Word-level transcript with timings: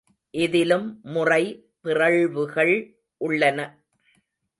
இதிலும் 0.33 0.85
முறை 1.07 1.43
பிறழ்வுகள் 1.81 2.73
உள்ளன! 3.21 3.59